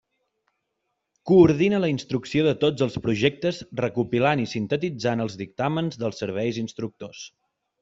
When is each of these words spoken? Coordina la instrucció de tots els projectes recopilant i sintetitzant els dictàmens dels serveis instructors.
Coordina 1.31 1.81
la 1.83 1.89
instrucció 1.91 2.45
de 2.47 2.53
tots 2.63 2.85
els 2.87 2.97
projectes 3.03 3.61
recopilant 3.83 4.43
i 4.45 4.49
sintetitzant 4.55 5.23
els 5.29 5.37
dictàmens 5.45 6.03
dels 6.05 6.25
serveis 6.25 6.61
instructors. 6.67 7.25